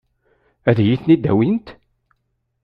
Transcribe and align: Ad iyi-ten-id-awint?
Ad 0.69 0.77
iyi-ten-id-awint? 0.81 1.67